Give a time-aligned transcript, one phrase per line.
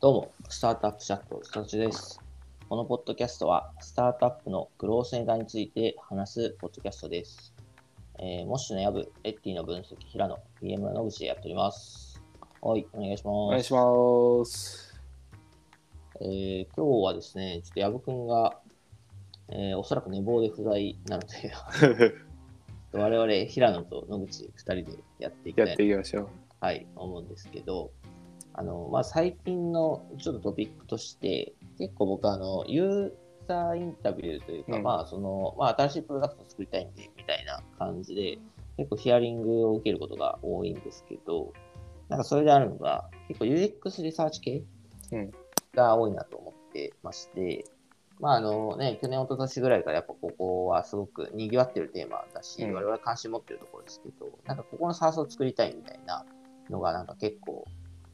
[0.00, 2.20] どうも、スタートアップチャット、スタジオです。
[2.68, 7.52] このポッドキャストは、スタートアップのグロースネタについて話すポッドキャストです。
[8.20, 12.22] えー、モッシュのヤブ、レッティの分析、平野、PM の野口でやっております。
[12.60, 13.34] はい、お願いします。
[13.34, 15.00] お願いします。
[16.20, 18.56] えー今日はですね、ちょっとヤブくんが、
[19.48, 21.52] えーおそらく寝坊で不在なので、
[22.96, 26.28] 我々、平野と野口2人でやっていきたいなやっていきましょう。
[26.60, 27.90] はい、思うんですけど、
[28.58, 33.12] あの、まあ、最近のちょっとトピックとして、結構僕はあの、ユー
[33.46, 34.82] ザーインタビューというか、うん。
[34.82, 38.38] まあ、その、まあ、新しいプロダクトを作りたいんで、みたいな感じで、
[38.76, 41.52] 結構ヒアリングを受けることが多いんですけど、
[42.08, 44.64] なんかそれであるのが、結構 UX リサーチ系
[45.12, 45.30] うん。
[45.74, 47.64] が多いなと思ってまして、
[48.18, 52.72] まああのね、去年、一昨年ぐらいからやっぱここはすごく賑わってるテーマだし、うん。
[52.72, 56.24] 我々関心持ってるところですけど、なんかここのサースを作りたいみたいな
[56.68, 57.64] のがなんか結構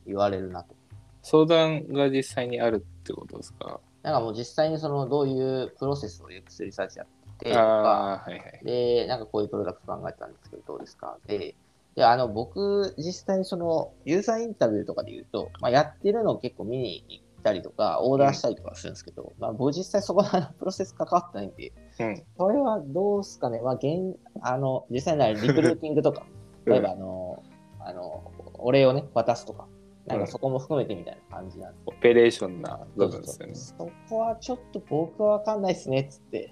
[0.06, 0.74] 言われるなと。
[1.22, 3.80] 相談が実際にあるってことですか？
[4.02, 7.06] なんかもう実際にそのどういうプロセスを UX リサーチやっ
[7.38, 8.60] てとか、はいはい。
[8.64, 11.16] で、なんかこういうプロダクト考えたんですけど、どうですか？
[11.27, 11.55] で、
[11.94, 22.22] で、あの、僕、実際その、ユーザーインタビューとかで言うと、まあ、やってるのを結構見に行ったりとか、オーダーしたりとかするんですけど、まあ、僕実際そこのプロセス関わってないんで、うん。
[22.36, 26.27] それはどうすかね、まあ、現、あの、実際にあるリクルーティングとか、
[26.66, 27.42] 例えばあの、
[27.78, 29.69] あの、お礼をね、渡すとか、
[30.06, 33.55] なんかそこも含めてみたいな感じなんでオペレーションな部分ですよね。
[33.55, 36.50] そこはちょっと僕はわかんないですねっつって、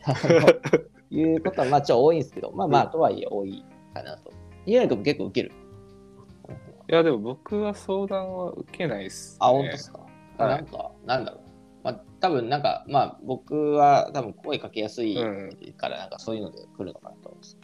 [1.11, 4.33] いうことはまあちょ多いんですけど、まあまあとはいえ多いかなと。
[4.65, 5.55] 家くも結構受ける。
[6.89, 9.39] いや、でも僕は相談は受けないっす、ね。
[9.41, 11.41] あ、本当ですか、はいなんか、なんだろう。
[11.85, 17.59] まあ多分なんか、まあ僕は多分声かけやすいうんからなんかそういうので来るのかなと思うんです。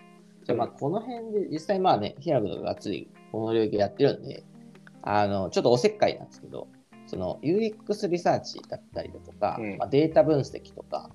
[0.44, 4.44] じゃあまあこの辺で実際まあね、平野君ががっつりこの領域やってるんで、
[5.02, 6.68] あの、ちょっとおせっかいなんですけど、
[7.06, 11.10] その UX リサーチだったりだとか、うんまあ、データ分析とか、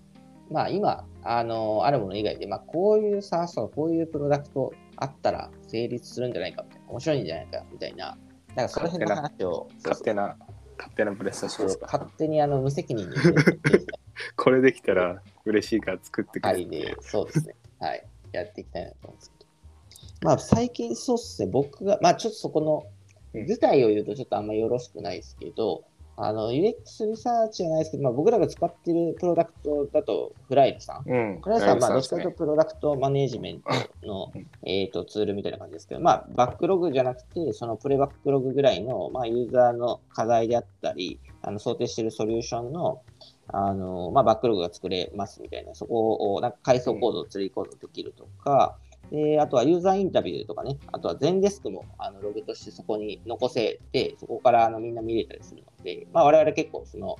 [0.52, 8.18] まあ今、あの、あるもの以外で、まあこういうサースとかこういうプロダクトあったら成立するんじゃないかみたいな、面白いんじゃないかみたいな、
[8.56, 10.36] なんかその辺の話を、勝手な、
[10.78, 11.86] 勝手なプレスタションですか。
[11.86, 13.16] 勝手にあの無責任に
[14.36, 17.56] これできたら嬉しいから作ってくれ回で、そうですね。
[17.80, 18.06] はい。
[18.32, 20.28] やっていきたいなと思うんですけど。
[20.28, 21.52] まあ、最近そうっすね。
[21.52, 22.86] 僕が、まあ、ちょっとそこの
[23.34, 25.84] うん具体を言うとちょっとあんまよろしくないですけど、
[26.16, 31.10] あの、UX リサーチじゃないですけど、まあ、僕らが使ってるプロダクトだと、フライルさん。
[31.10, 31.42] うん。
[31.42, 43.02] フライルさんは、まあ、どっちかというとねプロダクトマネージメントのうん、えっと、ツールみたいな感じですけど、まあ、バックログじゃなくて、そのプレバックログぐらいの、まあ、ユーザーの課題であったり、あの想定しているソリューションの、
[43.48, 48.78] あの、まあ、バックログが作れますみたいな、そこを、なんか階層コードをツリーコードできるとか、
[49.14, 57.18] で、あとはユーザーインタビューとかね、あとは全デスクもあのログとしてそこに残せて、そこからあのみんな見れたりするので、まあ、我々結構その、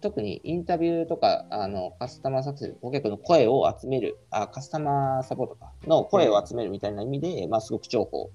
[0.00, 8.26] 特にインタビューとか、あの、カスタマーサクセス、顧客の声を集める、あ、カスタマーサポートかの声を集めるみたいな意味で、まあ、すごく重宝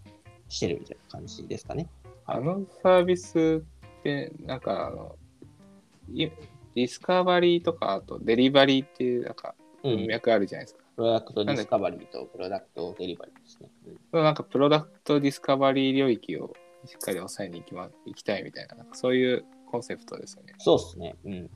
[0.50, 1.88] してるみたいな感じですかね。
[2.25, 3.63] あのサービス
[4.00, 5.16] って、なんかあの、
[6.13, 6.28] い
[6.75, 10.07] ディスカバリーとか、あとデリバリーっていう、なんか、うん。
[10.07, 10.87] 脈あるじゃないですか。
[10.97, 13.69] プロダクトディスカバリーとプロダクトデリバリーですね。
[14.13, 20.56] うんなんかプロダクトディスカバリー領域をしっかり抑えに行き,、ま、行きたいみたいな、なんかそういうコンセプトですよね。
[20.57, 21.16] そうですね。
[21.24, 21.50] うん。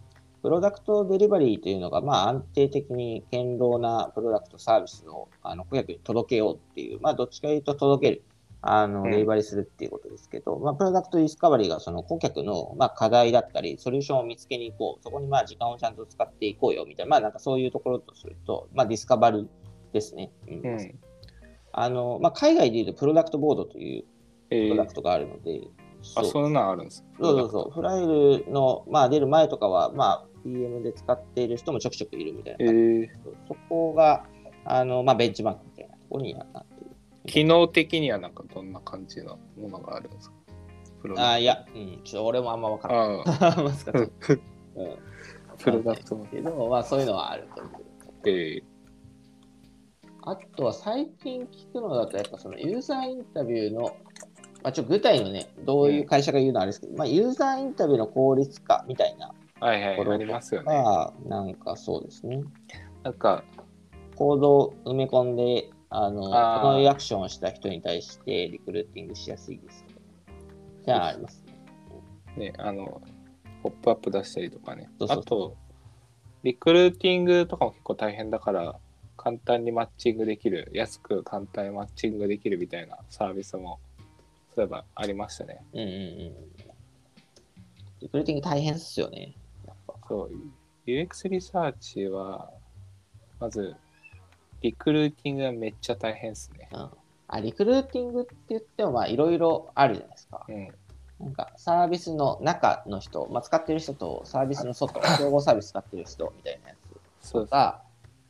[0.44, 8.24] プロダクトデリバリーというのが、まあ、安定的に堅牢なプロダクトサービスをあの顧客に届けようっていう、まあ、どっちかというと届ける、
[8.62, 19.48] あの、うんデリバリーするっていうことですけど、まあ、プロダクトディスカバリーがその顧客の、まあ、課題だったり、ソリューションを見つけに行こう、そこにまあ時間をちゃんと使っていこうよみたいな、まあ、なんかそういうところとすると、まあ、ディスカバリー
[19.94, 20.32] ですね。
[20.48, 21.00] うんうん。
[21.74, 24.04] あのまあ、海外でいうと Productboard という
[24.50, 25.62] えープロダクトがあるので、
[26.16, 27.72] あ、そんなんあるんですそうそうそう。
[27.74, 33.08] Flyle の、まあ、出る前とかは、まあ、PM で使っている人もちょくちょくいるみたいなえ感じー、
[33.48, 34.26] そこが、
[34.66, 36.91] あの、まあ、ベンチマークみたいなところになっている。
[37.28, 40.36] 機能的にはなんかどんな感じのものがあるんですか？
[41.18, 43.24] あいや、うん、ちょっと俺もあんま分からない。
[43.26, 43.56] あ。
[44.76, 44.98] うん。
[45.58, 46.26] プロダクトも。
[46.26, 48.30] けど、まあ、そういうのはあると思う。
[48.30, 48.62] え
[50.24, 53.82] あとは最近聞くのだと、やっぱそのユーザーインタビューの、
[54.64, 60.68] まあ、ちょっと具体のね、どういう会社が言うのはあれですけど、まあ、ユーザーインタビューの効率化みたいなー、はいありますよね。
[60.76, 62.44] が、なんかそうですね。
[63.04, 63.44] なんか、
[64.16, 66.28] コードを埋め込んで、あの、こ
[66.72, 70.00] のリアクションをした人に対してリクルーティングしやすいですとか。
[70.86, 71.44] じゃああります
[72.38, 72.46] ね。
[72.46, 73.02] ね、あの、
[73.62, 74.90] ポップアップ出したりとかね。
[75.00, 75.58] そうそうあと、
[76.44, 78.80] リクルーティングとかも結構大変だから、
[79.18, 83.82] 簡単にマッチングできる、安く簡単にマッチングできるみたいなサービスも、
[84.56, 85.62] そういえばありましたね。
[85.74, 85.94] うんうんうん。
[88.00, 89.36] リクルーティング大変っすよね。
[89.68, 90.32] やっぱそう、
[90.88, 92.50] UX リサーチは、
[93.42, 93.76] まず、
[94.62, 96.70] リクルーティングがめっちゃ大変ですね。
[96.72, 96.90] うん。
[97.28, 100.46] あ、リクルーティングって言っても、まあ、いろいろあるじゃないですか。
[100.48, 100.68] うん。
[101.20, 106.76] なんか、サービスの中の人、まあ、使ってる人と、サービスの外、競合サービス使ってる人みたいなや
[107.22, 107.84] つとか、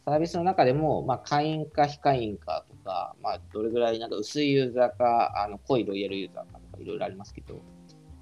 [0.05, 7.59] サービスの中でも、まあ、会員か非会員かとか、まあ、どれぐらいなんか薄いユーザーか、あの濃いロイヤルユーザーかとか、いろいろありますけど、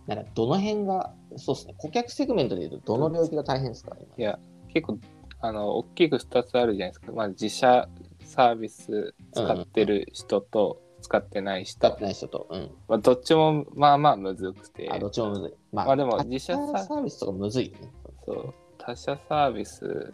[0.07, 4.39] なんか、どの辺が、そうですね、顧客セグメントでいうと、どの領域が大変ですか、今いや、
[4.73, 4.99] 結構、
[5.41, 7.11] あの、大きく2つあるじゃないですか。
[7.11, 7.87] まあ、自社
[8.23, 11.79] サービス使ってる人と使ってない人。
[11.79, 12.47] 使ってない人と。
[12.49, 12.71] うん。
[12.87, 14.89] まあ、どっちもまあまあむずくて。
[14.91, 15.53] あ、どっちもむずい。
[15.71, 17.91] ままあでも他自社ササービスとかむずいよね。
[18.25, 20.13] そう他社サービス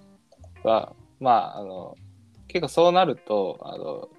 [0.64, 1.96] はまああの
[2.48, 4.10] 結構そうなるとあの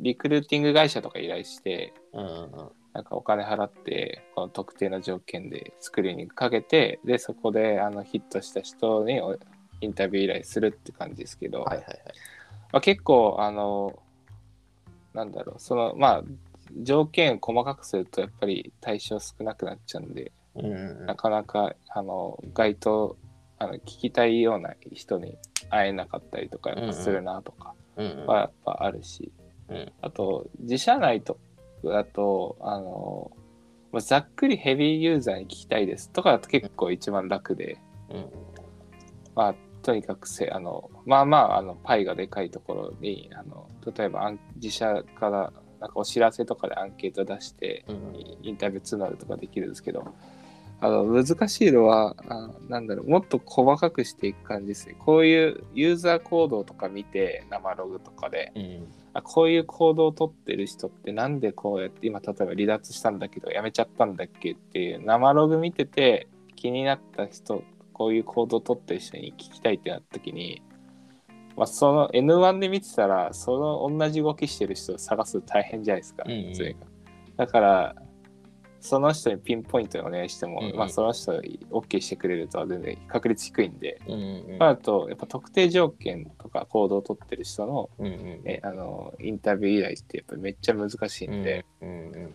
[0.00, 2.68] リクルーティング会社とか依頼してうんうんうん。
[2.94, 9.38] なんかお金払ってこの特定の条件でスクリーニングかけてでそこであのヒットした人にお
[9.80, 11.98] インタビュー依頼するって感じですけど、はいはいはい。
[12.72, 13.98] まあ、結構あの
[15.14, 16.24] なんだろうそのまあ
[16.82, 21.06] 条件細かくするとやっぱり対象少なくなっちゃうんでうんうんうん。
[21.06, 23.16] なかなかあの該当
[23.58, 25.36] あの聞きたいような人に
[25.70, 28.26] 会えなかったりとかするなとかうんうん。
[28.26, 29.32] はやっぱあるし、
[29.68, 29.92] うん。
[30.02, 31.38] あと自社内と
[31.84, 33.30] だとあの
[33.92, 37.78] まあざっくりヘビーユーザーに聞きたいですとかだと結構一番楽で、
[38.10, 38.26] うん。
[39.34, 39.54] まあ
[39.88, 45.50] とにかくせあのまあまああのパイがでかいところにあの例えば自社から
[45.80, 48.36] なんかお知らせとかでアンケート出してうんうん。
[48.42, 50.06] インタビュー募るとかできるんですけど、
[50.82, 54.94] あの難しいのはあなんだろうもっと細かくしていく感じですね。
[54.98, 67.62] こういうユーザー行動とか見て生ログとかでうんあこういう行動をとってる人ってなんでこうやって今例えば離脱したんだけど辞めちゃったんだっけっていう生ログ見てて気になった人
[67.98, 70.62] こういう行動をとってる人に聞きたいってなった時に、
[71.56, 76.54] まあ、その N1 で見てたらその同じ動きしてる人を探すの大変じゃないですか、うんうん。
[76.54, 76.78] それが
[77.36, 77.96] だから
[78.80, 80.76] その人にピンポイントでお願いしても、うんうん。
[80.76, 84.58] まあ、その人 OK してくれるとは全然確率低いんで、うんうん。
[84.58, 92.32] まあ、あとやっぱ特定条件とか行動をとってる人のうんうんえあのインタビュー依頼ってやっぱりめっちゃ難しいんで、うんうんうん。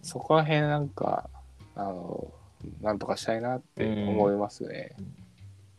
[0.00, 1.28] そこら辺なんか
[1.74, 2.32] あの
[2.80, 4.94] なんとかしたいなって思いますね。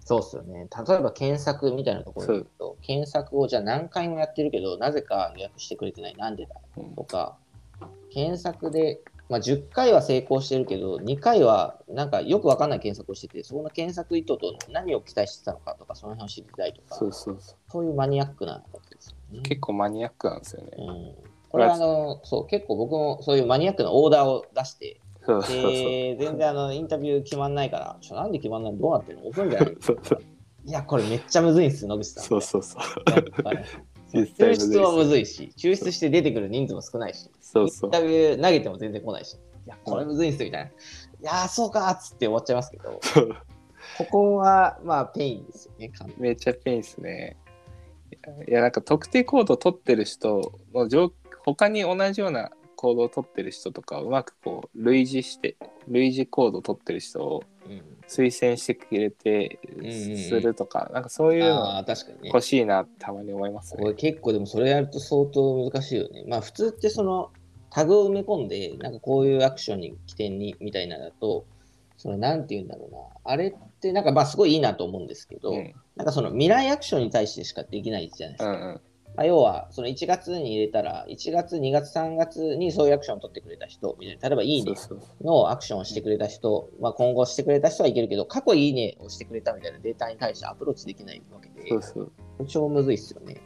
[0.06, 0.68] そうっすよね。
[0.88, 7.38] 例えば検索みたいなところと、検索をじゃあ何回もやってるけど、なぜか予約してくれてない、なんでだうんとか、
[8.12, 19.40] 検索で、まあ、10回は成功してるけど、2回はなんかよくわかんない検索をしてて、そこの検索意図と何を期待してたのかとか、その辺を知りたいとか、そうそうそそういうマニアックなことですよね。
[19.40, 20.70] う結構マニアックなんですよね。
[20.78, 21.16] うん、
[21.50, 25.72] これはあのそう結構僕もそういうマニアックなオーダーを出して、そうそうそう。
[25.72, 28.80] で全然あのインタビュー決まんないから、ちょなんで決まんないの？
[28.80, 29.28] どうなってるの？
[29.28, 30.24] 押すんじゃないそうそう
[30.66, 32.24] いや、これめっちゃむずいんです、野口さん。
[32.24, 32.82] そうそうそう。
[34.14, 39.38] 抽出はむずいし、抽出して出てくる人数も少ないし、そうそうインタビュー投げても全然来ないし、い
[39.68, 40.68] や、これむずいんすみたいな。
[40.70, 40.72] い
[41.22, 43.00] やー、そうかーっつって終わっちゃいますけど。
[44.00, 47.38] ここはまあペインですよね、めっちゃペインですね。
[48.48, 51.12] いやなんか特定行動を取ってる人の状
[51.44, 52.50] 他に同じような
[52.86, 57.44] 行動を取ってる人とかをうまくこう類似して類似行動を取ってる人を
[58.08, 62.30] 推薦してくれてんうんするとか、なんかそういうあのあ、確かにね。
[62.30, 63.82] 欲しいなってたまに思いますね。
[63.82, 66.26] これ結構でもそれやると相当難しいよね。
[66.28, 67.32] まあ普通ってその
[67.72, 71.48] タグを埋め込んで、なんかこういうアクションに起点にみたいなのだと、
[71.98, 73.00] そのなんて言うんだろうな。
[73.24, 78.52] あれってなんかまあすごいいいなと思うんですけど、うんなんかその未来アクションに対してしかできないじゃないですか。
[78.52, 78.82] うんうん
[79.16, 92.12] まあ、要はその1月に入れたら、1月、2月、3月にそういうアクションを取ってくれた人みたいな、例えばいいねそうそうのアクションをしてくれた人、まあ、今後してくれた人はいけるけど、過去いいねをしてくれたみたいなデータに対してアプローチできないわけで、そうそう。
[92.48, 93.42] 超むずいっすよね。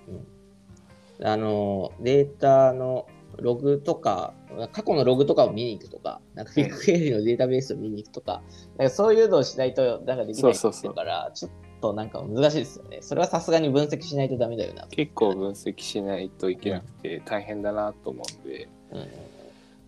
[1.19, 3.07] うん、あの、データの
[3.37, 4.33] ログとか、
[4.71, 8.41] 過去のログとかを見に行くとか、なんかビッグエリのデータベースを見に行くとか、
[8.77, 12.99] なんかそういうのをしないとなんかできないって言ってるから、ちょっとなんか難しいですよね。
[13.01, 14.87] それはさすがに分析しないとダメだよな。
[14.87, 19.07] 結構分析しないといけなくて大変だなと思うんで、うん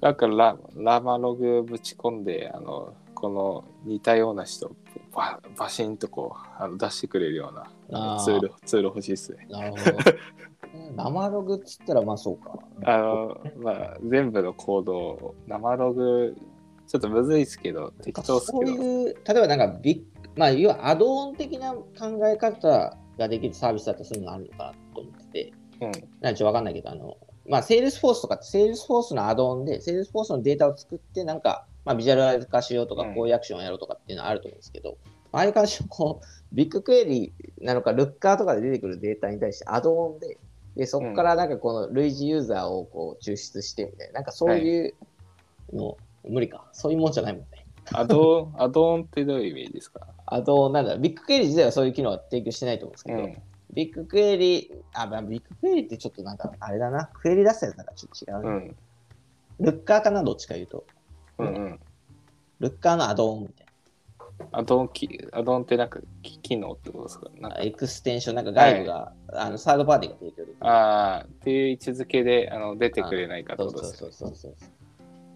[0.02, 4.76] だからララマログぶち込んであのこの似たような人
[5.14, 7.54] ババシンとこうあの出してくれるよ
[7.90, 9.48] うなツールツール欲しいですね。
[9.50, 9.84] なるほど。
[10.96, 12.58] 生ログっつったらまあそうか。
[12.84, 16.36] あのまあ全部のコードを生ログ
[16.88, 21.86] ちょっとむずいですけど適当ですそうけどいう、例えばなんかビッまあ、要はアドオン的な考
[22.28, 34.98] え方ができるサービスだとそういうのがあるのかなと思ってて、うんなんかちょっとわかんないけど、あの、まあ、Salesforce とかって Salesforce のアドオンで、Salesforce のデータを作って、なんか、まあ、ビジュアライズ化しようとかうん、こういうアクションをやろうとかっていうのはあると思うんですけど、
[35.32, 40.38] ああいう感じの、こう、 ビッグクエリなのか、ルッカーとかで出てくるデータに対してアドオンで、
[40.76, 44.94] で、そこからなんかこの類似ユーザーをこう抽出してみたいな、なんかそういう
[45.74, 46.70] の、無理か。
[46.72, 47.61] そういうもんじゃないもんね。
[47.94, 50.08] アドオン、アドオンってどういう意味ですか？
[50.26, 53.38] あと、なんだ BigQuery 自体はそういう機能は提供してないと思うんですけど、うん。
[53.74, 58.76] BigQuery、あ、まあ、 BigQuery ってちょっとなんか、あれだな、クエリ出すやつなんかちょっと違うな、うん。
[59.60, 60.86] ルッカーかな、どっちか言うと。
[61.38, 61.80] うんうん。
[62.60, 63.68] ルッカーのアドオンみたい
[64.54, 67.30] アドオンき、アドオンってなんかき機能ってことですか？
[67.40, 67.58] なんな。
[67.58, 70.56] かエクステンション、なんか外部が、あのサードパーティーが提供できる。
[70.62, 73.98] ああ、っていう位置づけであの出てくれないかってそうことですね。
[74.00, 74.70] そうそうそうそう。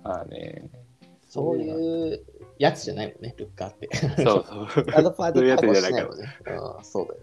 [0.06, 0.68] ああね。
[1.36, 2.24] そういう
[2.60, 3.90] やつじゃないもんね、ルッカーって。
[3.94, 4.68] そう そう。
[4.90, 6.26] サードパーティー確保しないもんね。
[6.48, 7.20] うん、そうだよ。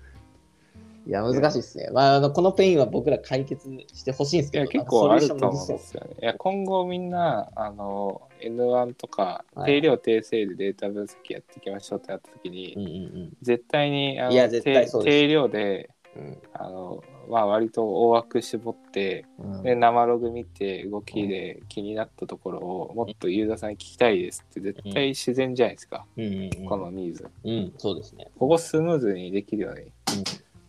[1.04, 1.88] いや、難しいですね。
[1.92, 6.10] まあ、あのこのペインは僕ら解決してほしいんですけど、いや結構あると思うんですよね。
[6.20, 12.86] いや今後みんなあの N1 とかはい定量定性でデータ分析やっていきましょうってなった時に、うんう
[13.24, 16.38] ん絶対にあのいや絶対定量でうん。
[16.54, 19.62] あの、まあ、割と大枠絞ってうん。
[19.62, 26.24] で生ログ見て動きで気になったところをもっとユーザーさんに聞きたいですって絶対自然じゃないですか、うん。
[26.24, 26.42] うん。
[26.42, 26.66] うん。
[26.66, 27.30] このニーズ。
[27.44, 28.28] うん、そうですね。
[28.38, 29.92] ここスムーズにできるように。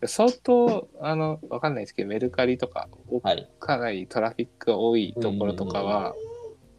[0.06, 2.90] 相当あのわかんないですけどメルカリとか
[3.22, 3.50] はい。
[3.60, 6.14] かなりトラフィックが多いところとかは、ま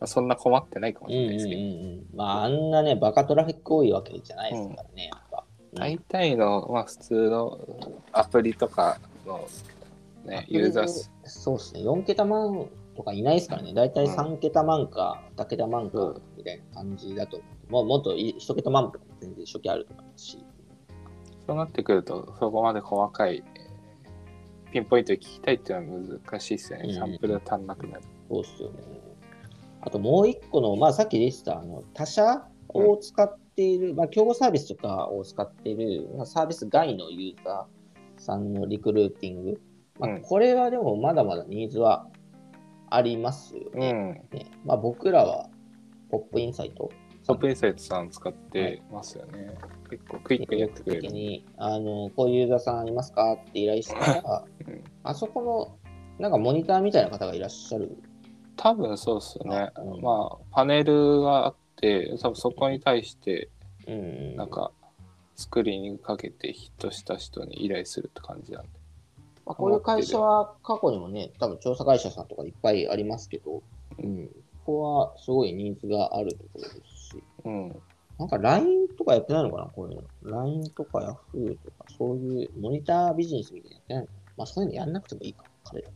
[0.00, 2.06] あ、そんな困ってないかもしうんうんうんれないですけど、うん。
[2.14, 5.10] まあ、あんなね、バカトラフィック多いわけじゃないですからね、
[5.74, 7.58] 大体の、まあ、普通の
[8.12, 9.48] アプリとかの、
[10.24, 17.72] ね、ユーザー数そうですね、4桁万とかいないですからね、大体3桁万か2桁万かみたいな感じだと思う。
[17.72, 20.44] もうもっとい1桁万とかも全然初期あると思いますし。
[21.46, 23.74] そうなってくるとそこまで細かいえー
[24.74, 28.02] ピンポイントで聞きたいっていうのは難しいですよね、うんサンプルが足んなくなる。
[28.28, 28.82] そうっすよね。
[29.82, 39.60] あともう一個の、まあさっきでした、あの他社を使っている、まあ競合サービスとかを使っている、まあ、サービス外のユーザーさんのリクルーティング。
[39.98, 42.06] まあうんこれはでもまだまだニーズは
[42.90, 43.92] ありますようね。
[43.92, 43.96] ん。
[44.32, 45.48] ねまあ、僕らは
[46.10, 46.90] ポップインサイト
[47.26, 49.54] トップインサイトさん使ってますよね。
[49.90, 51.02] 結構クイックにやってくれる。
[51.02, 53.32] 的にあのこういうユーザーさんいますか？
[53.40, 55.78] って依頼したら、うんあそこの
[56.18, 57.96] なんかモニターみたいな方がいらっしゃる。
[58.56, 59.70] 多分そうっすよね。
[59.76, 61.54] うんまあ、パネルがあっ
[61.84, 63.50] て、多分そこに対して、
[63.86, 64.72] うん、なんか、
[65.36, 68.68] スクリーニングかけてヒットした人に依頼するって感じなんで。
[69.44, 73.62] まあ、こういう会社は過去にもね、多分調査会社さんとかいっぱいありますけど、
[73.98, 74.32] うん、こ
[74.64, 77.76] こはすごいニーズがあるところですし、うん。
[78.18, 80.42] なんか LINE とかやってないのかな、こういうの。
[80.42, 80.98] LINE とか
[81.34, 85.88] Yahoo とか、そういうモニタービジネスみたいなのやってないのまあそういうのやんなくてもいいか、彼ら。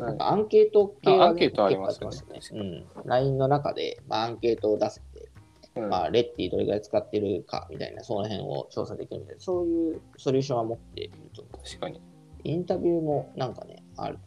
[0.00, 2.86] なんかアンケート系は、あアンケートありますよね結構やってますね。
[3.04, 3.08] うん。
[3.08, 5.28] LINE の中で、まあ、アンケートを出せて、
[5.76, 11.64] うんまあ、レッティどれぐらい使ってるかみたいな、その辺を調査できるみたいな、そういうソリューションは持っていると思う。
[11.64, 12.00] 確かに。
[12.42, 14.18] インタビューもなんかね、ある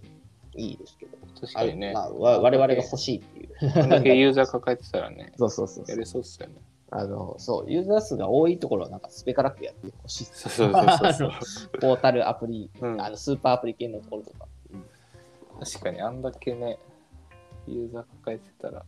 [0.51, 1.89] といいですけど、確かにね。
[1.91, 3.89] あまあ、わ我々が欲しいっていう。
[3.89, 6.55] だけユーザー抱えてたらね、 そうそうそうやれそうっすよね。
[6.95, 10.25] あの、そう、ユーザー数が多いところはなんかスペカラックやってほしい。
[10.25, 11.31] そうそうそうそう。
[11.81, 14.47] ポータルアプリ、うんあのスーパーアプリ系のところとか。
[15.59, 16.77] 確かにあんだけね、
[17.67, 18.85] ユーザー抱えてたら、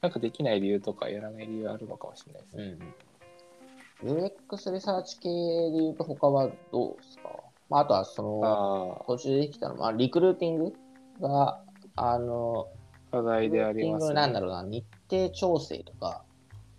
[0.00, 2.78] なんかできない理由とかやらない理由あるのかもしれないですね。
[4.04, 4.16] うん。
[4.18, 7.30] UX リサーチ系で言うと他はどうですか？
[7.68, 10.72] まあ、あとはその、あ途中できたのは、リクルーティング
[11.20, 11.60] が、
[11.96, 12.68] あの、
[13.10, 16.22] あ、課題でありますなんだろうな、日程調整とか、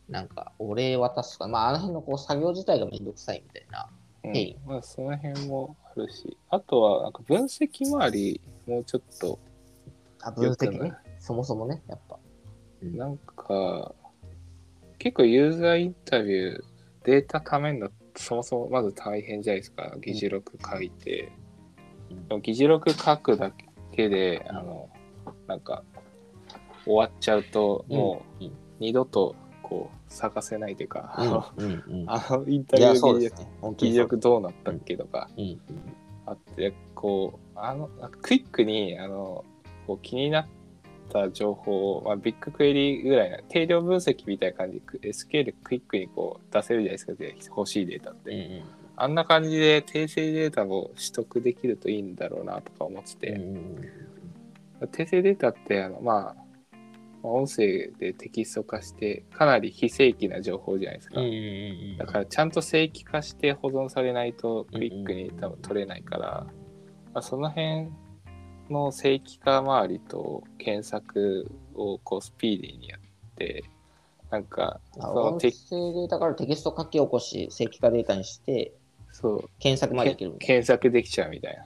[0.08, 3.90] なんか、お礼渡すとか、まあ、あの辺のこう作業自体がめんどくさいみたいな。
[4.32, 9.40] うんまあ、その辺もあるし、あとはなんか分析周り、もうちょっと、
[10.22, 10.94] あ、分析ね。
[11.20, 12.18] そもそもね、やっぱ。
[12.82, 13.94] うんなんか、
[15.00, 16.64] 結構ユーザーインタビュー、
[17.04, 19.96] データためんのそもそもまず大変じゃないですか。
[20.02, 21.32] 議事録書いて。
[22.12, 23.52] うんでも議事録書くだ
[23.92, 24.90] けで、うんあの、
[25.48, 25.84] なんか、
[26.86, 29.36] 終わっちゃうと、もううん二度と
[29.68, 32.06] こう探せないというか、あのうんうんうん。
[32.10, 33.48] あのインタビューですね。
[33.62, 33.90] 本当にそう。
[33.90, 35.60] 議事録どうなったっけとかうんうん
[36.28, 37.90] あって、こう、あの、
[38.22, 39.46] クイックに、あの、
[39.88, 40.48] こう気になっ
[41.10, 48.32] た情報を、まあ、ビッグクエリぐらいな、定量分析みたいな感じで、SQL クイックにこう出せるじゃないですか、で欲しいデータって。
[48.32, 48.64] うんうん
[49.00, 53.42] あんな感じで訂正データも取得できるといいんだろうなとか思ってて、うん
[54.82, 54.90] うん。
[54.90, 56.47] 訂正データってあの、まあ、
[57.24, 61.20] 音声でテキスト化してかなり非正規な情報じゃないですか。
[61.20, 66.48] うんうんうんだからちゃんと正規化して保存されないとクイックに多分取れないから、
[67.14, 67.90] まあ、その辺
[68.70, 73.00] の正規化周りと検索をこうスピーディーにやっ
[73.36, 73.64] て
[74.30, 78.74] なんかその音て声データからテキスト書き起こし、正規化データにして、
[79.12, 81.66] そう検索までできる検索できちゃうみたいな。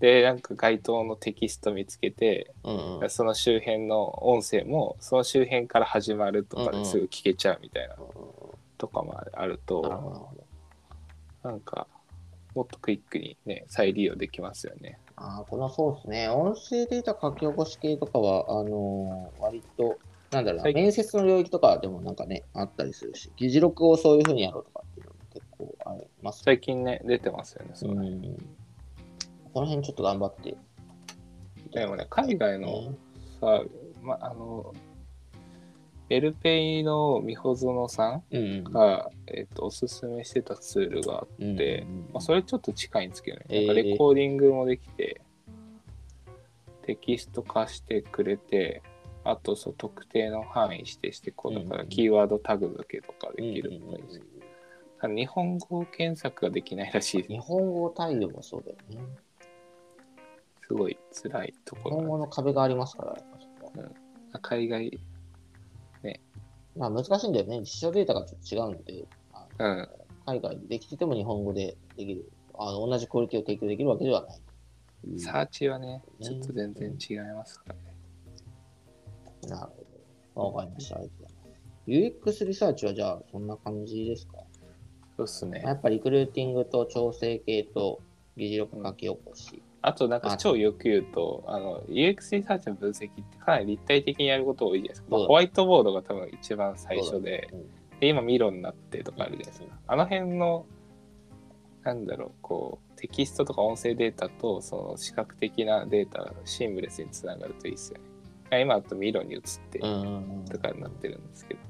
[0.00, 2.72] ででなんか該当のテキスト見つけてな。
[2.72, 3.10] うんうん。
[3.10, 7.96] その周辺の音声もその周辺から始まるとかですぐ聞けちゃうみたいな
[8.78, 10.34] とかもあると、なるほどなるほ
[11.42, 11.50] ど。
[11.50, 11.86] なんか
[12.54, 14.98] もっとクイックにね再利用できますよね。
[15.16, 19.98] あーこのそうですね、音声データ書き起こし系とかは、あのー割と、
[20.30, 27.72] なんだろう面接の領域とかでもなんかね、あったりするし、議事録をそういうふうにやろうとかっていうのも結構あります最近ね出てますよね。
[27.74, 28.56] そのうん。
[29.52, 30.56] この辺ちょっと頑張って。
[31.72, 32.94] でもね海外の
[33.40, 33.62] さ、
[34.02, 34.74] ま、あの
[36.10, 41.26] エルペイのみほぞのさんうんうん、が、えっとおすすめしてたツールがあっ
[41.56, 43.66] て、うんまあ、それちょっと近いんですけどね、えー。
[43.66, 45.20] なんかレコーディングもできて
[46.86, 48.82] テキスト化してくれて
[49.24, 53.72] あとそう特定の範囲指定してこうだからうんキーワードタグ付けとかできるう。
[53.74, 57.32] んうんうんっぽいですけど日本語検索ができないらしいです。
[57.32, 59.06] 日本語対応もそうだよね。
[60.68, 63.94] すごい辛いところ日本語の壁がありますから、やっぱそこはで
[64.42, 65.00] 海外
[66.76, 67.60] まあ難しいんだよね。
[67.60, 69.88] 実証データがちょっと違うので、あのうん
[70.26, 75.18] 海外でできてても日本語でできる、あの同じクオリティを提供できるわけではない。
[75.18, 77.80] サーチはねちょっと全然違いますからね
[79.48, 79.72] なる
[80.34, 80.54] ほど。
[80.54, 80.96] わかりました。
[80.96, 82.40] ありがとうございます。
[82.42, 84.34] UX リサーチはじゃあそんな感じですか？
[85.16, 88.00] そうっすねやっぱリクルーティングと調整系と
[88.36, 89.62] 議事録書き起こし。
[89.80, 95.08] あとなんか超よく言うと、あの UX リサーチの分析ってかなり立体的にやること多いじゃないですか。
[95.10, 99.66] まあホワイトボードが多分一番最初で、うんで今ミロになってとかあるじゃないですか。
[99.86, 100.66] あの辺の、
[101.82, 107.98] なんだろう、こう、テキストとか音声データとその視覚的なデータがシームレスにつながるといいですよ
[108.50, 108.60] ね。
[108.62, 111.60] 今だとミロに移ってとかになってるんですけど。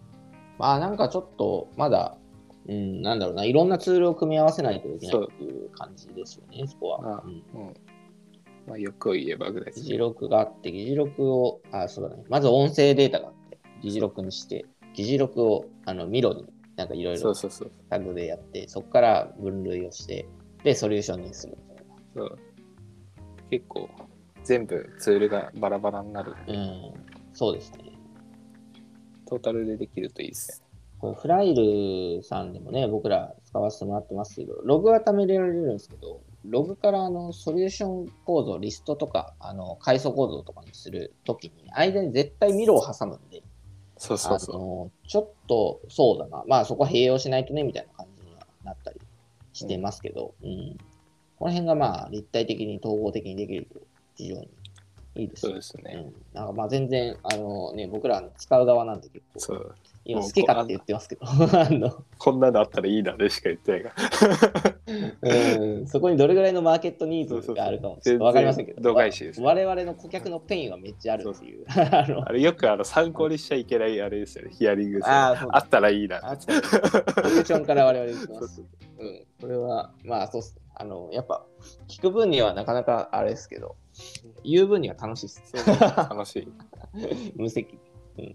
[0.59, 2.16] まあなんかちょっとまだ、
[2.66, 7.18] うん、なんだろうな、いろんなツールを組み合わせないといけないっていう感じですよね、そこは。
[7.18, 7.74] あうんうん。
[8.68, 9.83] まあ、よく言えばぐらいですね。
[9.85, 12.24] 議事録があって、議事録を、あ、そうだね。
[12.28, 17.72] まず音声データがあって、議事録にして、議事録をあのミロになんかいろいろそうそうそう。
[17.90, 20.28] タグでやって、そこから分類をして、
[20.62, 22.38] で、ソリューションにするみたいそう
[23.50, 23.88] 結構、
[24.44, 26.33] 全部ツールがバラバラになる。
[26.33, 26.38] な。
[26.46, 26.92] うん、
[27.33, 27.92] そうですね。
[29.26, 30.68] トータルでできるといいですね。
[31.00, 43.42] これフライルさんでもね、僕ら使わせてもらってますけど、ログは貯められるんですけど、ログからあのソリューション構造、リストとか、あの階層構造とかにするときに、間に絶対ミロを挟むんで、
[43.96, 44.57] そうそうそう。
[44.57, 49.01] あのちょっとそうだな、まあそこは併用しないとねみたいな感じにはなったり
[49.53, 50.77] してますけど、うん
[51.38, 53.81] この辺がまあ立体的に統合的にできると
[54.16, 54.48] 非常に
[55.14, 55.57] いいですそうね。
[55.57, 56.05] ですね。
[56.05, 59.74] うん、なんかまあ全然あの、ね、僕ら使う側なんで結構、そう。
[60.09, 64.75] 今好きかって言ってますけど、 あのこんなのあったらいいなでしか言ってないから。
[65.21, 71.66] うんそこにどれぐらいのマーケットニーズがあるかもちょっとわかりませんけど、度外視です我々の顧客のペインはめっちゃあるっていう。
[71.68, 74.51] あのあれよくあの参考にしちゃいけないあれですよね。
[74.55, 76.21] ヒアリングああったらいいな。
[76.23, 80.62] あソリューションから我々言ってますそうん、これは、まあそうっすね。
[80.75, 81.44] あの、やっぱ、
[81.88, 83.77] 聞く分にはなかなかあれですけど、
[84.44, 85.42] 言う分には楽しいっす。
[86.09, 86.49] 楽しい。
[87.37, 87.79] 無責。
[88.18, 88.35] うん。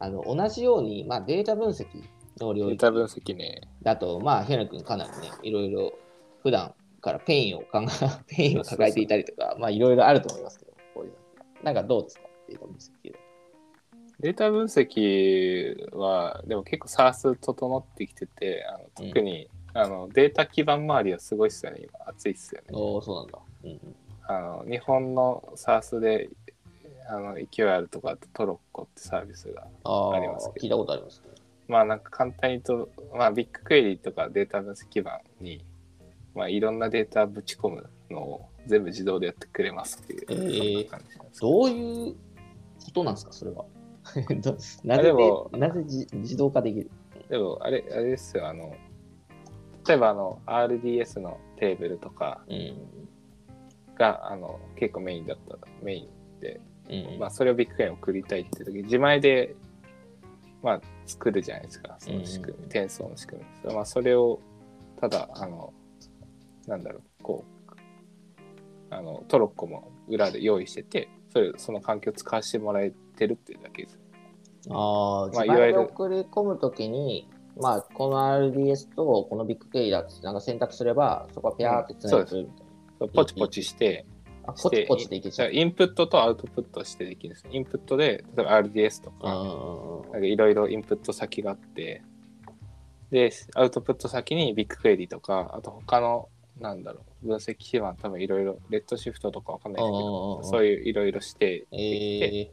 [0.00, 1.86] あの、同じように、まあデータ分析
[2.40, 3.62] の領域データ分析ね。
[3.82, 5.92] だと、まあ、ヘナ君かなりね、いろいろ
[6.42, 7.86] 普段からペインを考え、
[8.36, 11.16] ペインを抱えていたりとか、まあいろいろあると思いますけど、こういうの。
[11.62, 12.28] なんかどうですか？
[12.48, 13.18] データ分析で。
[14.20, 22.08] データ分析は、でも結構 SARS 整ってきてて、あの特に、あのデータ基盤周りはすごいっすよね、今。
[22.08, 22.68] 熱いっすよね。
[22.72, 23.38] おおそうなんだ。
[23.64, 23.96] うんうん。
[24.30, 26.28] あの日本の SARS で
[27.08, 31.28] あの勢いあるとか trocco ってサービスがありますけど聞いたことありますね。
[31.66, 35.64] まあなんか簡単に言うと、まあ、ビッグクエリとかデータ分析基盤に、
[36.34, 42.14] まあ、いろんなデータぶち込むのを全部自動でやってくれますっていう、えー感じなんですどういう
[42.84, 43.64] ことなんですか、それは。
[44.40, 45.12] どなぜ
[45.52, 46.90] なぜじ 自動化できる？
[47.28, 48.74] でもあれあれですよあの
[49.86, 53.08] 例えばあの RDS のテーブルとかうん。
[53.98, 59.54] があの結構メインだったメインで、うんまあ、それをビッグクエリに送りたいって時自前で、
[60.62, 61.96] まあ、作るじゃないですか。
[61.98, 64.40] その仕組み、転送の仕組み、まあ、それを
[65.00, 65.72] ただあの
[66.66, 67.74] なんだろうこう
[68.90, 73.98] あのトロッコも裏で用意しててそれその環境を使わせてもらえてるっていうだけです。
[74.70, 75.78] ああ、自まあいわゆる。
[75.78, 82.50] 前で送り込むときに、まあ、この RDS とこのビッグケイだってなんか選択すれば、そこはピャーってつなげるみ
[82.98, 84.06] たいポチポチして、
[84.48, 85.52] あポチポチでいけちゃう。
[85.52, 87.46] インプットとアウトプットしてできるんです。
[87.50, 92.02] インプットで、例えば RDS とか、いろいろインプット先があって、
[93.10, 102.52] で、アウトプット先に BigQuery とか、あと他の、なんだろう、分析基盤多分いろいろ、 Redshift とかわかんないですけど、うんそういういろいろしてえできてー、っ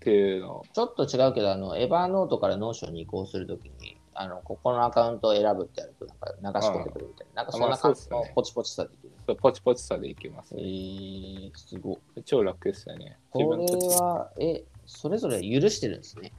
[0.00, 0.58] ていうの。
[0.58, 6.06] を、ちょっと違うけど、あの、 Evernote から Notion に移行するときに、あの、ここのアカウントを選ぶってやると、
[6.40, 7.42] なんか流し込んでくるみたいな。
[7.42, 9.12] なんかそんな感じのポチポチさできる。
[9.26, 10.58] そうポチポチさでいきますえ。
[10.58, 12.22] ー、すごい。
[12.24, 13.16] 超楽ですよね。
[13.30, 16.32] これは、え、それぞれ許してるんですね？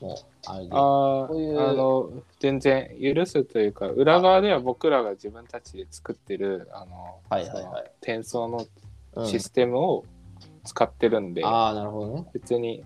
[0.00, 0.70] もう、あれで。
[0.72, 8.66] あういうあの全然許すというか裏側では僕らが自分たちで作ってるあの、はいはいはい転送の
[9.14, 10.04] うんシステムを
[10.64, 12.26] 使ってるんで、ああ、なるほどね。
[12.34, 12.84] 別に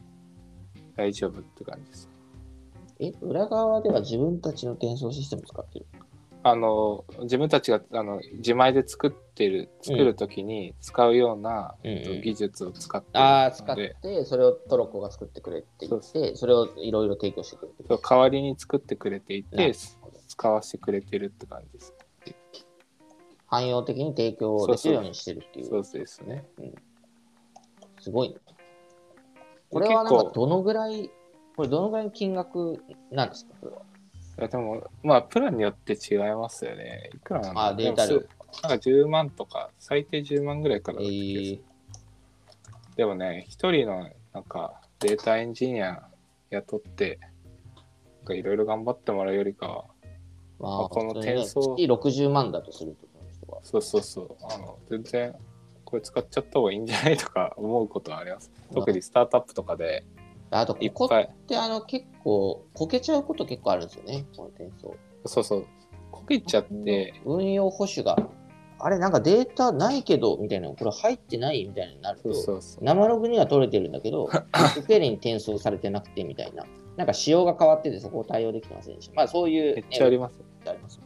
[0.96, 2.09] 大丈夫って感じです。
[3.00, 5.86] え、裏側では自分たちの転送システム使ってる？
[6.42, 11.90] あの自分たちがあの自前で作ってる作るときに使うような、うん。
[11.90, 19.74] うんえっと技術を使ってああ、使って、それをトロッコが作ってくれって言って、それをいろいろ提供してくれて代わりに作ってくれていて
[20.28, 21.94] 使わせてくれてるって感じです。
[23.46, 25.66] 汎用的に提供できるようにしてるっていう。
[25.66, 26.46] そうですね。
[28.00, 28.36] すごいね。
[29.70, 31.10] これはなんかどのぐらい、
[31.60, 33.52] これどのぐらいの金額なんですか？
[33.60, 33.82] これは。
[34.38, 37.10] いやでも、まあ、プランによって違いますよね。
[37.14, 46.08] いくらなんだあデータ量でもすなんか10万とか、最低10万ぐらいからえだった気がするー、でもね、一人のなんかデータエンジニア
[46.48, 47.18] 雇って、
[47.74, 49.84] なんかいろいろ頑張ってもらうよりかは、
[50.58, 53.60] まあ、この転送月60万だとすると、この人は。
[53.62, 55.34] そうそうそう、あの全然
[55.84, 58.50] これ使っちゃった方がいいんじゃないとか思うことはあります。
[58.72, 60.04] 特にスタートアップとかで
[60.50, 64.96] あと、ここってあの結構、こけちゃうこと結構あるんですよね、この転送。
[65.26, 65.66] そうそう、
[66.10, 68.16] こけちゃって、運用保守が、
[68.78, 72.84] あれなんかデータないけど、みたいな、これ入ってないみたいになると、そうそう。
[72.84, 76.64] 生ログには取れてるんだけど、ビッグクエリに転送されてなくてみたいな、
[76.96, 79.14] なんか仕様が変わってて、そこを対応できてませんでした。
[79.14, 80.34] まあそういう、めっちゃあります。
[80.66, 81.00] あります。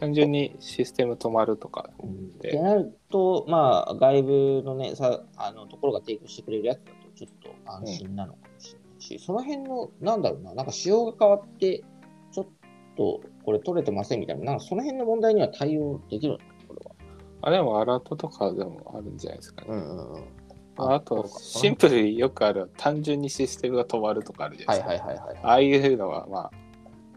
[0.00, 1.90] 単純にシステム止まるとか。
[2.02, 6.80] ってなると、まあ、外部のね、さあのところが提供してくれるやつ
[7.14, 11.82] ちょっと安心なのかもしれないし、その辺の、なんだろうな、なんか仕様が変わって、
[12.32, 12.46] ちょっ
[12.96, 16.94] とこれ取れてませんみたいな、なんかその辺の問題には対応できるのか、これは。
[17.42, 19.68] あでもアラートとかでもあるんじゃないですかね。
[19.70, 20.24] うんうんうん。
[20.76, 25.08] あと、シンプルによくある、単純にシステムが止まるとかあるじゃなはいいですか。
[25.08, 25.38] はいはいはい。
[25.42, 26.50] ああいうのは、まあ、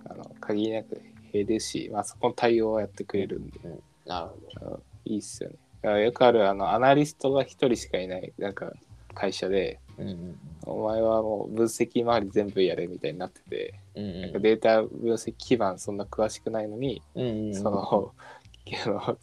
[0.09, 1.01] あの限りなく
[1.31, 3.59] 減るし、まあ、そこの対応をやってくれるんで、
[4.05, 4.29] なる
[4.59, 4.83] ほど。
[5.05, 6.03] いいっすよね。
[6.03, 8.71] よくある、あの、アナリストが一人しかいない、なんか、
[9.13, 14.21] 会社で、うんうんお前はもう分析周り全部やれみたいになってて、うんうん。
[14.21, 17.53] なんかデータ分析基盤そんな詳しくないのに、うんうんうん。
[17.53, 18.13] その、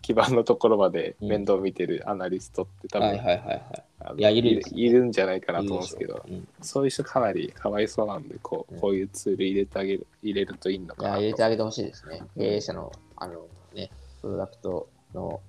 [0.03, 4.19] 基盤のところまで面倒見てるアナリストって多分、はいはいはいはい。
[4.19, 6.65] いやいるいるんじゃないかなと思うんですけど、いいでしょ。
[6.65, 8.77] そういう人かなりかわいそうなんで、こうん。
[8.77, 11.21] うこういうツール入れてあげる、入れるといいのかなと。
[11.21, 12.23] 入れてあげてほしいですね。
[12.37, 15.41] 経営者の、あのね、プロダクトの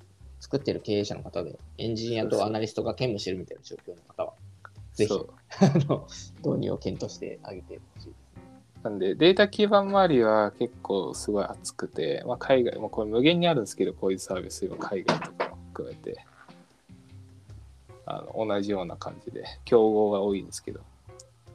[0.42, 4.34] 作ってる経営者の方で、エンジニアとアナリストが兼務してるみたいな状況の方は、
[4.94, 6.08] ぜひあの
[6.44, 8.22] 導入を検討してあげてほしいです。
[8.84, 16.26] なんで、データ基盤周りは結構すごい熱くて、まあ、海外、もこれ無限にあるんですけど、こういうサービスが海外とかも含めて、
[18.08, 20.80] あの同じような感じで、競合が多いんですけど、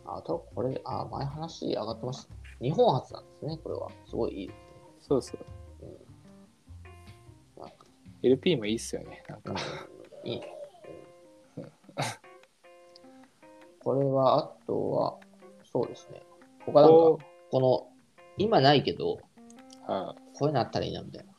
[0.07, 2.31] あと、これ、あ、前話上がってました。
[2.61, 3.91] 日本初なんですね、これは。
[4.09, 4.63] すごいいいですね。
[5.01, 5.56] そうそう。
[8.27, 9.23] LP もいいっすよね。
[9.29, 9.55] なんか、
[10.25, 10.41] いい
[13.81, 15.17] これは、あとは、
[15.65, 16.21] そうですね。
[16.65, 17.89] 他なんか、ここの、
[18.37, 19.19] 今ないけど、う、
[19.87, 21.33] あこういうのあったらいいなみたいな。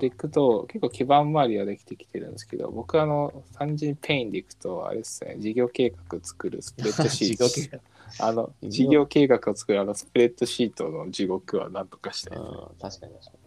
[0.00, 7.46] でいくと、結構基盤周りはできてきてるんですけど、僕あの、単純にペインでいくと、あれですね、事業計画作るスプレッドシート。
[7.48, 7.80] 事業計
[8.18, 12.38] あの、事事業業計画を作るあのスプレッドシートの地獄は何とかしたい。
[12.38, 12.44] うん、
[12.80, 13.39] 確かに確かに。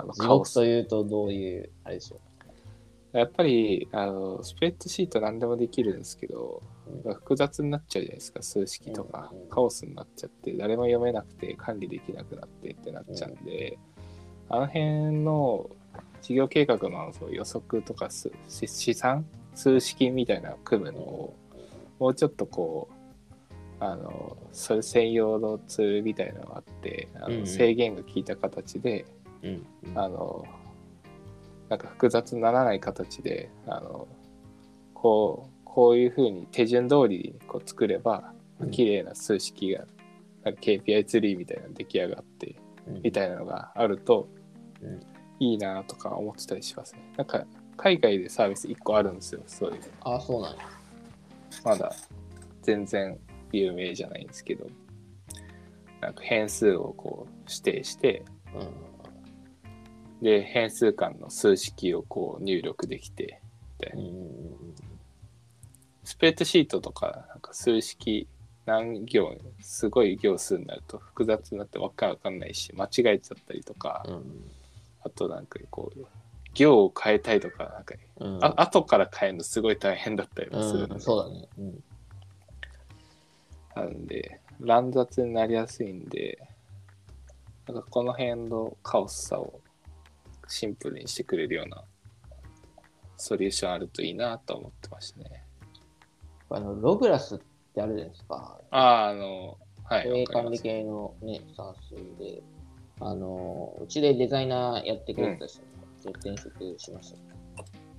[0.00, 2.20] あのうん地獄というとどういう、あれでしょ
[3.12, 6.62] やっぱりあのスプレッドシート何でもできるんですけど、
[7.14, 9.42] 複雑になっちゃうじゃないですか数式とか、うん。
[9.42, 13.78] うんカオスになっちゃって誰も読めなくて管理できなくなってってなっちゃうんで、
[14.48, 15.70] あの辺の
[16.22, 18.08] 事業計画のそう予測とか
[18.48, 21.36] 試算数式みたいなのを組むのを
[22.00, 22.94] もうちょっとこう
[23.78, 27.40] あのそれ専用のツールみたいなのがあってあうんうん。
[27.40, 29.06] の制限が効いた形で、う。
[29.44, 29.66] うん。
[29.90, 30.44] うんあの
[31.68, 34.06] なんか複雑にならない形であの
[34.92, 39.84] こうこういうふうに手順通りにこう作ればうん綺麗な数式が、
[40.44, 42.54] なんか KPI ツリーみたいなの出来上がって
[42.86, 44.28] うんみたいなのがあると、
[44.82, 45.00] うん
[45.40, 47.00] いいなとか思ってたりしますね。
[47.16, 47.44] なんか
[47.76, 49.80] 海外でサービス1個あるんですよ、そういう。
[50.00, 50.62] ああ、そうなんや。
[51.64, 51.94] まだ
[52.62, 53.18] 全然
[53.52, 54.66] 有名じゃないんですけど、
[56.00, 58.93] なんか変数をこう指定して、う
[60.24, 63.42] で、変数間の数式をこう入力できて、
[63.78, 64.00] みたいん。
[64.00, 64.10] うな。
[64.10, 64.24] ん。
[66.02, 68.26] スプレッドシートとか、なんか数式
[68.64, 74.50] 何行、すごい行数になると複雑になってわかわかんないし、間違えちゃったりとか、うん。
[75.02, 76.06] あとなんかこう、
[76.54, 78.38] 行を変えたいとか、なんか、うん。
[78.42, 81.48] あ後から変えるのすごい大変だったりもするのうん、で、そうだね。
[81.58, 81.84] うん。
[83.76, 86.38] なんで、乱雑になりやすいんで、
[87.68, 89.60] なんかこの辺のカオスさを
[90.54, 91.84] シンプルにしてくれるような
[93.16, 95.44] ソリューションあるといいなと思ってましたね。
[96.50, 97.38] あの、ログラスっ
[97.74, 98.60] てあるじゃないですか。
[98.70, 100.04] ああ、あの、はい。
[100.04, 102.42] 経営管理系のね、サースで、
[103.00, 105.66] あの、うちでデザイナーやってくれてた人に、
[106.00, 107.18] ちょっと転職しました。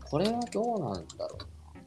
[0.10, 1.38] これはどうなんだろ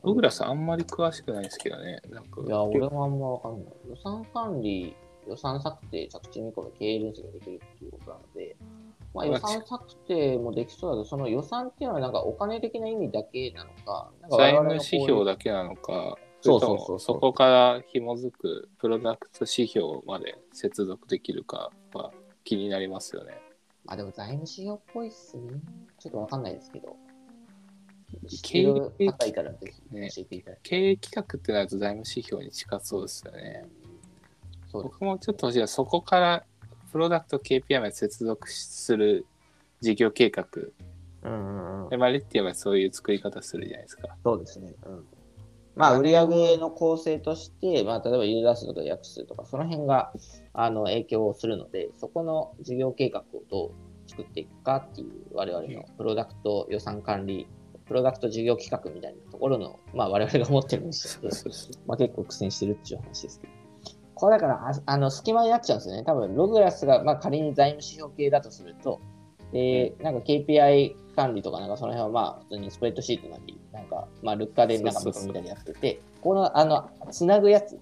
[0.02, 2.00] ログラスあんまり詳しくないですけどね。
[2.10, 2.46] なんかう。
[2.46, 3.74] いや、俺もあんまわかんない。
[3.88, 4.94] 予算管理、
[5.26, 8.56] 予算策定、着地見込み、経営分析ができるっていうことなので、
[9.14, 22.12] まあ、予算策定もできそうだけど、その予算っていうのはなんかお金的な意味だけなのか、なんか財務指標だけなのか、そうそそうそうそこから紐づくプロダクト指標まで接続できるかは
[22.44, 23.40] 気になりますよね。
[23.86, 25.60] あ、でも財務指標っぽいっすね。
[25.98, 26.94] ちょっとわかんないですけど。
[28.42, 30.80] 経営知ってる方いたらぜひ教ねえていただきたい。
[30.80, 33.64] 経営企画ってなると財務指標に近そうですよね。
[34.70, 34.82] そう。
[34.84, 36.44] 僕もちょっと欲しいそこから
[36.92, 39.26] プロダクト KPI まで接続する
[39.80, 40.46] 事業計画。
[41.22, 41.96] うんうんうんで、。
[41.96, 44.08] マリッティはそういう作り方するじゃないですか。
[44.24, 44.74] そうですね。
[44.86, 45.04] うん。
[45.76, 50.12] まあ、売上の構成として、まあ、例えばユーザー数とか約数とか、その辺が
[50.52, 57.46] あの影響をするので、そこの事業計画をどう作っていくかっていう、我々のプロダクト予算管理、
[57.86, 63.57] プロダクト事業企画みたいなところの、まあ、我々が持ってるにして、そうそうまあ、結構苦戦してるっていう話ですけど。
[64.18, 66.02] これだから、ああの、隙間になっちゃうんですよね。
[66.02, 69.00] 多分、ログラスが、まあ、仮に財務指標系だとすると、
[69.52, 77.78] で、なんか KPI 管理とか、なんかその辺はまあ、普通にスプレッドシートなり、なんか、まあ、ルッカーでなんかそうそうそう見たりやってて、この、あの、つなぐやつ、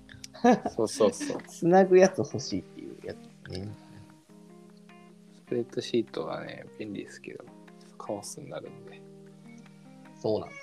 [0.77, 1.39] そうそうそう。
[1.49, 3.69] つなぐやつ欲しいっていうやつね。
[5.35, 7.45] スプレッドシートはね、便利ですけど、
[7.97, 9.01] カオスになるんで。
[10.21, 10.63] そうなんだよ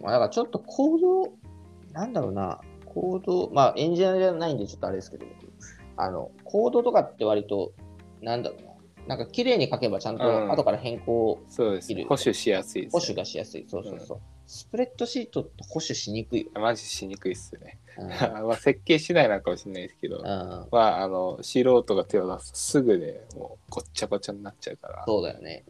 [0.00, 0.02] な。
[0.02, 1.32] まあ、だからちょっとコード、
[1.92, 2.60] なんだろうな、
[2.96, 5.52] コード、まあ、エンジニアじゃないんでちょっとあれですけど、僕
[5.98, 7.74] あの、コードとかって割と、
[8.22, 8.62] なんだろう
[9.06, 12.00] な、なんか綺麗に書けばちゃんうんと後から変更、そうですね。
[12.00, 13.66] いる保守しやすいです、保守がしやすい。
[13.68, 14.20] そうそうそう。
[14.46, 16.50] スプレッドシートって保守しにくいよ。
[16.54, 17.78] マジしにくいっすね。
[17.98, 18.08] うん
[18.48, 25.64] まあ設計しないのかもしれないですけど、うん、まあ、あの、素人が手を出すとすぐでもうごっちゃごちゃになっちゃうから、そうだよね。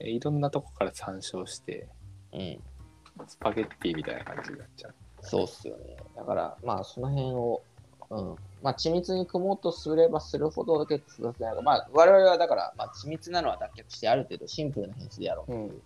[0.00, 1.88] いろんなとこから参照して、
[2.32, 2.40] うん。
[2.40, 3.28] うん。
[3.28, 4.94] スパゲッティみたいな感じになっちゃう。
[5.22, 5.96] そうっすよね。
[6.16, 7.62] だから、まあ、その辺を、
[8.10, 8.36] うん。
[8.62, 15.80] まあ、緻密に組もうとすればするほど結構複雑なまあ、我々はだから、まあ、緻密なのは脱却して、ある程度シンプルな編成でやろううんという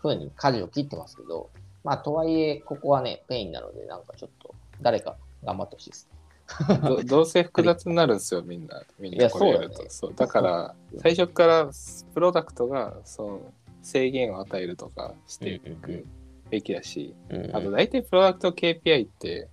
[0.00, 1.50] ふうに舵を切ってますけど、
[1.84, 6.16] まあ、とはいえ、ここはね、ペインなので、なんかちょっと、誰か頑張ってほしいですね。
[6.78, 8.82] ど どうせ複雑になるんですよ、みんな。
[8.98, 9.76] みんなこれやると。
[9.76, 11.70] そうだねそうだから、最初から
[12.14, 13.40] プロダクトがその
[13.82, 16.06] 制限を与えるとかしていうんうんうく
[16.50, 19.48] べきだし、うんあと大体プロダクト KPI って、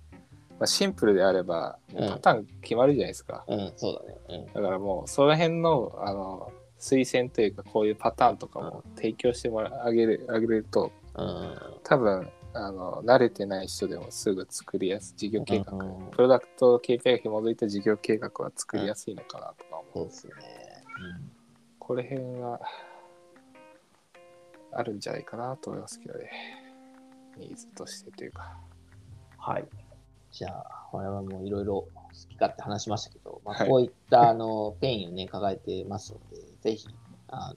[0.58, 3.44] まあ、シンプルであればうんパターン決まるじゃないですか。
[3.48, 4.46] うん、そうだね。
[4.54, 11.26] だからもうその辺のあの推薦というかこういうパターンとかも提供してもらあげるあげるとうん。
[11.26, 11.58] うん。
[11.82, 19.92] 多分あの慣れてない人でもすぐ作りやすい事業計画、うんプロダクト KPI が紐づいた事業計画は作りやすいのかなとか思う。
[19.94, 20.32] そうですね。
[21.80, 22.60] これ辺は
[24.72, 26.30] あるんじゃないかなと思いますけどね。
[27.38, 28.56] ニーズとしてというか。
[29.38, 29.64] はい。
[30.30, 31.88] じゃあ、我々もいろいろ好
[32.28, 36.86] き勝手話しましたけど、まあ、はいこういった、あの ペインをね、抱えてますので、ぜひ、
[37.28, 37.54] あの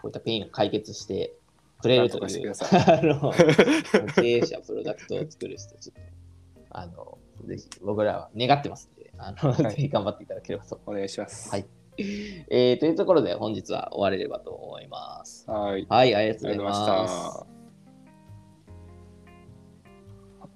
[0.00, 1.34] こういったペインを解決して
[1.82, 6.00] くれるという、なんとかしてく あの、経営者、プロダクトを作る人、ちょっと、
[6.70, 10.80] あの、ぜひ、僕らは願ってますので、あの、はいぜひ頑張っていただければと。
[10.86, 11.50] お願いします。
[11.50, 11.66] はい
[12.00, 15.50] えーというところで、本日は終われればと思います。
[15.50, 15.84] はい。
[15.88, 16.72] はい、ありがとうございま。
[16.72, 16.86] し
[17.40, 17.57] た。